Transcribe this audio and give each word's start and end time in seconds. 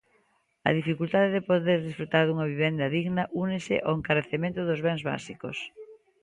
Á 0.67 0.69
dificultade 0.79 1.29
de 1.35 1.45
poder 1.49 1.79
desfrutar 1.85 2.23
dunha 2.25 2.49
vivenda 2.53 2.93
digna 2.97 3.23
únese 3.45 3.75
o 3.89 3.91
encarecemento 3.97 4.59
dos 4.63 4.79
bens 4.85 5.01
básicos. 5.11 5.57